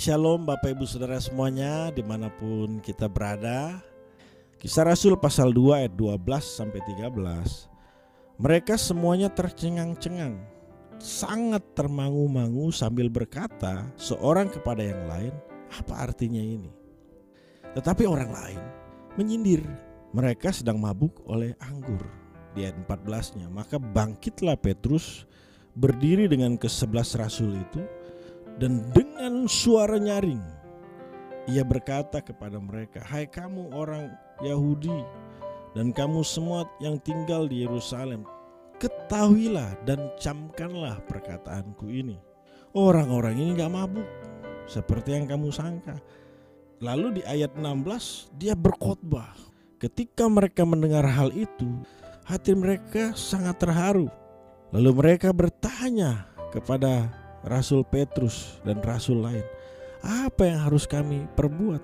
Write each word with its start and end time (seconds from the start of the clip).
Shalom 0.00 0.48
Bapak 0.48 0.72
Ibu 0.72 0.88
Saudara 0.88 1.20
semuanya 1.20 1.92
di 1.92 2.00
mana 2.00 2.32
pun 2.32 2.80
kita 2.80 3.04
berada. 3.04 3.84
Kisah 4.56 4.88
Rasul 4.88 5.12
pasal 5.20 5.52
2 5.52 5.76
ayat 5.76 5.92
12 5.92 6.16
sampai 6.40 6.80
13 6.88 7.12
Mereka 8.40 8.80
semuanya 8.80 9.28
tercengang-cengang 9.28 10.40
Sangat 10.96 11.60
termangu-mangu 11.76 12.72
sambil 12.72 13.12
berkata 13.12 13.92
Seorang 14.00 14.48
kepada 14.48 14.80
yang 14.80 15.04
lain 15.04 15.36
Apa 15.68 16.08
artinya 16.08 16.40
ini? 16.40 16.72
Tetapi 17.76 18.08
orang 18.08 18.32
lain 18.32 18.62
menyindir. 19.20 19.60
Mereka 20.16 20.48
sedang 20.48 20.80
mabuk 20.80 21.20
oleh 21.28 21.52
anggur. 21.60 22.08
Di 22.56 22.64
ayat 22.64 22.88
14 22.88 23.36
nya 23.36 23.52
Maka 23.52 23.76
bangkitlah 23.76 24.56
Petrus 24.56 25.28
Berdiri 25.76 26.24
dengan 26.24 26.56
kesebelas 26.56 27.20
rasul 27.20 27.52
itu 27.52 27.84
dan 28.56 28.82
dengan 28.90 29.46
suara 29.46 30.00
nyaring 30.00 30.60
ia 31.50 31.66
berkata 31.66 32.22
kepada 32.22 32.62
mereka, 32.62 33.02
"Hai 33.02 33.26
kamu 33.26 33.74
orang 33.74 34.12
Yahudi 34.38 35.02
dan 35.74 35.90
kamu 35.90 36.22
semua 36.22 36.68
yang 36.78 37.00
tinggal 37.02 37.50
di 37.50 37.66
Yerusalem, 37.66 38.22
ketahuilah 38.78 39.74
dan 39.82 40.12
camkanlah 40.20 41.02
perkataanku 41.10 41.90
ini. 41.90 42.18
Orang-orang 42.70 43.34
ini 43.34 43.50
gak 43.58 43.72
mabuk 43.74 44.06
seperti 44.70 45.18
yang 45.18 45.26
kamu 45.26 45.50
sangka." 45.50 45.98
Lalu 46.80 47.20
di 47.20 47.22
ayat 47.28 47.52
16 47.58 48.32
dia 48.40 48.56
berkhotbah. 48.56 49.36
Ketika 49.80 50.28
mereka 50.28 50.64
mendengar 50.64 51.04
hal 51.04 51.28
itu, 51.32 51.68
hati 52.24 52.56
mereka 52.56 53.12
sangat 53.12 53.60
terharu. 53.60 54.08
Lalu 54.72 54.90
mereka 54.96 55.34
bertanya 55.34 56.30
kepada 56.54 57.19
Rasul 57.44 57.86
Petrus 57.88 58.60
dan 58.66 58.80
Rasul 58.84 59.24
lain. 59.24 59.44
Apa 60.00 60.48
yang 60.48 60.60
harus 60.64 60.88
kami 60.88 61.28
perbuat? 61.36 61.82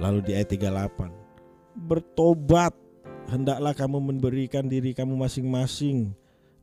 Lalu 0.00 0.20
di 0.24 0.32
ayat 0.36 0.52
38. 0.52 1.76
Bertobat, 1.76 2.72
hendaklah 3.28 3.72
kamu 3.76 3.98
memberikan 4.00 4.64
diri 4.66 4.96
kamu 4.96 5.16
masing-masing 5.16 6.12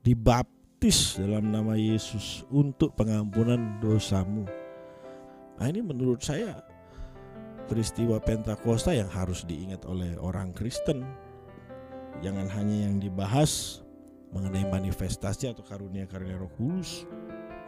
dibaptis 0.02 1.18
dalam 1.18 1.50
nama 1.54 1.78
Yesus 1.78 2.46
untuk 2.50 2.98
pengampunan 2.98 3.78
dosamu. 3.82 4.50
Nah 5.62 5.66
ini 5.70 5.86
menurut 5.86 6.26
saya 6.26 6.58
peristiwa 7.70 8.18
Pentakosta 8.18 8.92
yang 8.92 9.08
harus 9.08 9.46
diingat 9.46 9.86
oleh 9.86 10.18
orang 10.18 10.52
Kristen. 10.52 11.06
Jangan 12.20 12.50
hanya 12.52 12.90
yang 12.90 12.98
dibahas 12.98 13.82
mengenai 14.32 14.66
manifestasi 14.68 15.52
atau 15.52 15.64
karunia-karunia 15.64 16.40
Roh 16.40 16.52
Kudus, 16.56 17.06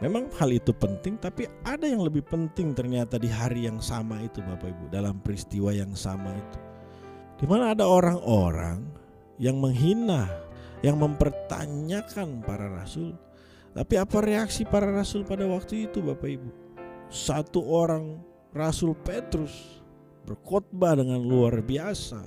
Memang 0.02 0.26
hal 0.34 0.50
itu 0.50 0.74
penting, 0.74 1.14
tapi 1.22 1.46
ada 1.62 1.86
yang 1.86 2.02
lebih 2.02 2.26
penting 2.26 2.74
ternyata 2.74 3.14
di 3.14 3.30
hari 3.30 3.70
yang 3.70 3.78
sama 3.78 4.18
itu, 4.26 4.42
Bapak 4.42 4.66
Ibu, 4.74 4.84
dalam 4.90 5.22
peristiwa 5.22 5.70
yang 5.70 5.94
sama 5.94 6.34
itu, 6.34 6.58
di 7.38 7.46
mana 7.46 7.70
ada 7.70 7.86
orang-orang 7.86 8.82
yang 9.38 9.62
menghina, 9.62 10.26
yang 10.82 10.98
mempertanyakan 10.98 12.42
para 12.42 12.66
rasul. 12.66 13.14
Tapi 13.74 13.94
apa 13.98 14.18
reaksi 14.22 14.66
para 14.66 14.90
rasul 14.90 15.22
pada 15.22 15.46
waktu 15.46 15.86
itu, 15.86 16.02
Bapak 16.02 16.30
Ibu? 16.30 16.50
Satu 17.10 17.62
orang 17.62 18.18
Rasul 18.54 18.94
Petrus 18.98 19.82
berkhotbah 20.26 20.98
dengan 20.98 21.22
luar 21.22 21.58
biasa. 21.62 22.22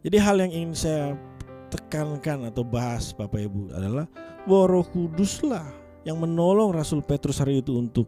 Jadi 0.00 0.16
hal 0.20 0.36
yang 0.40 0.52
ingin 0.52 0.74
saya 0.76 1.04
tekankan 1.68 2.48
atau 2.48 2.64
bahas 2.64 3.12
Bapak 3.12 3.40
Ibu 3.44 3.76
adalah 3.76 4.08
bahwa 4.48 4.64
Roh 4.78 4.86
Kuduslah 4.88 5.85
yang 6.06 6.22
menolong 6.22 6.70
Rasul 6.70 7.02
Petrus 7.02 7.42
hari 7.42 7.58
itu 7.58 7.74
untuk 7.82 8.06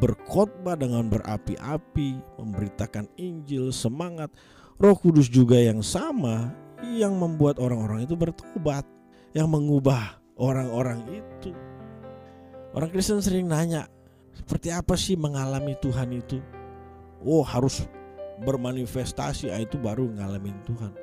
berkhotbah 0.00 0.80
dengan 0.80 1.12
berapi-api, 1.12 2.40
memberitakan 2.40 3.04
Injil, 3.20 3.68
semangat. 3.68 4.32
Roh 4.80 4.96
Kudus 4.96 5.28
juga 5.28 5.60
yang 5.60 5.84
sama 5.84 6.56
yang 6.80 7.12
membuat 7.20 7.60
orang-orang 7.60 8.08
itu 8.08 8.16
bertobat, 8.16 8.88
yang 9.36 9.52
mengubah 9.52 10.16
orang-orang 10.40 11.04
itu. 11.20 11.52
Orang 12.72 12.88
Kristen 12.88 13.20
sering 13.20 13.52
nanya, 13.52 13.92
seperti 14.32 14.72
apa 14.72 14.96
sih 14.96 15.14
mengalami 15.14 15.76
Tuhan 15.84 16.16
itu? 16.16 16.40
Oh, 17.20 17.44
harus 17.44 17.84
bermanifestasi, 18.40 19.52
ah 19.52 19.60
itu 19.60 19.76
baru 19.76 20.08
ngalamin 20.16 20.56
Tuhan. 20.64 20.96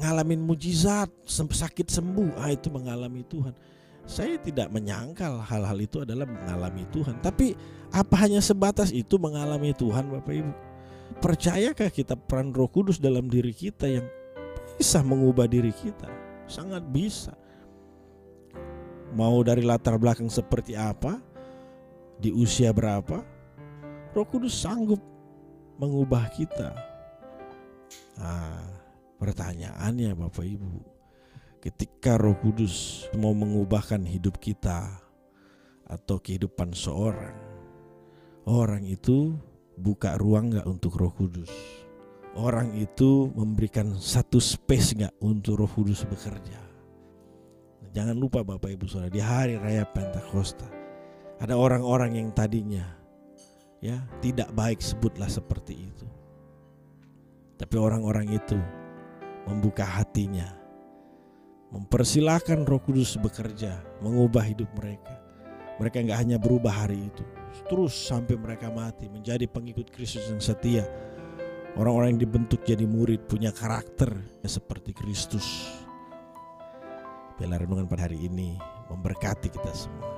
Ngalamin 0.00 0.42
mujizat, 0.42 1.12
sakit 1.28 1.92
sembuh, 1.92 2.40
ah 2.40 2.50
itu 2.50 2.72
mengalami 2.72 3.20
Tuhan 3.28 3.54
saya 4.04 4.36
tidak 4.36 4.68
menyangkal 4.68 5.40
hal-hal 5.40 5.78
itu 5.80 6.04
adalah 6.04 6.28
mengalami 6.28 6.84
Tuhan. 6.92 7.16
Tapi 7.24 7.56
apa 7.88 8.14
hanya 8.20 8.44
sebatas 8.44 8.92
itu 8.92 9.16
mengalami 9.16 9.72
Tuhan 9.72 10.12
Bapak 10.12 10.34
Ibu? 10.34 10.52
Percayakah 11.24 11.88
kita 11.88 12.16
peran 12.16 12.52
Roh 12.52 12.68
Kudus 12.68 13.00
dalam 13.00 13.32
diri 13.32 13.52
kita 13.56 13.88
yang 13.88 14.04
bisa 14.76 15.00
mengubah 15.00 15.48
diri 15.48 15.72
kita? 15.72 16.08
Sangat 16.44 16.84
bisa. 16.84 17.32
Mau 19.14 19.40
dari 19.40 19.62
latar 19.62 19.96
belakang 19.96 20.28
seperti 20.28 20.74
apa, 20.74 21.22
di 22.18 22.34
usia 22.34 22.74
berapa, 22.74 23.22
Roh 24.12 24.26
Kudus 24.26 24.52
sanggup 24.52 25.00
mengubah 25.78 26.28
kita. 26.34 26.74
Nah, 28.18 28.62
pertanyaannya 29.16 30.12
Bapak 30.18 30.44
Ibu, 30.44 30.93
ketika 31.64 32.20
Roh 32.20 32.36
Kudus 32.36 33.08
mau 33.16 33.32
mengubahkan 33.32 34.04
hidup 34.04 34.36
kita 34.36 35.00
atau 35.88 36.20
kehidupan 36.20 36.76
seorang, 36.76 37.32
orang 38.44 38.84
itu 38.84 39.32
buka 39.80 40.20
ruang 40.20 40.52
nggak 40.52 40.68
untuk 40.68 41.00
Roh 41.00 41.16
Kudus? 41.16 41.48
Orang 42.36 42.76
itu 42.76 43.32
memberikan 43.32 43.96
satu 43.96 44.36
space 44.36 44.92
nggak 45.00 45.16
untuk 45.24 45.64
Roh 45.64 45.70
Kudus 45.72 46.04
bekerja? 46.04 46.60
Jangan 47.96 48.18
lupa 48.18 48.44
Bapak 48.44 48.68
Ibu 48.74 48.84
Saudara 48.84 49.08
di 49.08 49.22
hari 49.22 49.56
raya 49.56 49.86
Pentakosta 49.88 50.66
ada 51.38 51.54
orang-orang 51.54 52.18
yang 52.18 52.28
tadinya 52.34 52.82
ya 53.78 54.02
tidak 54.18 54.50
baik 54.52 54.82
sebutlah 54.82 55.30
seperti 55.30 55.88
itu. 55.88 56.06
Tapi 57.54 57.76
orang-orang 57.78 58.34
itu 58.34 58.58
membuka 59.46 59.86
hatinya 59.86 60.63
mempersilahkan 61.74 62.62
Roh 62.62 62.78
Kudus 62.78 63.18
bekerja, 63.18 63.82
mengubah 63.98 64.46
hidup 64.46 64.70
mereka. 64.78 65.18
Mereka 65.82 66.06
nggak 66.06 66.20
hanya 66.22 66.38
berubah 66.38 66.70
hari 66.70 67.10
itu, 67.10 67.26
terus 67.66 67.90
sampai 67.90 68.38
mereka 68.38 68.70
mati 68.70 69.10
menjadi 69.10 69.50
pengikut 69.50 69.90
Kristus 69.90 70.30
yang 70.30 70.38
setia. 70.38 70.86
Orang-orang 71.74 72.14
yang 72.14 72.30
dibentuk 72.30 72.62
jadi 72.62 72.86
murid 72.86 73.26
punya 73.26 73.50
karakter 73.50 74.14
seperti 74.46 74.94
Kristus. 74.94 75.66
Bela 77.34 77.58
renungan 77.58 77.90
pada 77.90 78.06
hari 78.06 78.30
ini 78.30 78.54
memberkati 78.86 79.50
kita 79.50 79.74
semua. 79.74 80.13